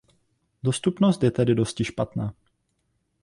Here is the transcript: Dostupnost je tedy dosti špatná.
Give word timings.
Dostupnost 0.63 1.23
je 1.23 1.31
tedy 1.31 1.55
dosti 1.55 1.85
špatná. 1.85 2.33